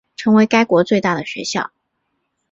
[0.15, 1.71] 成为该国最大的学校。